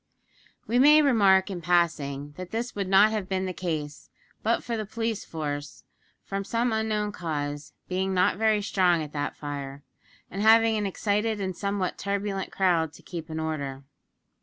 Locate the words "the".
3.45-3.53, 4.75-4.83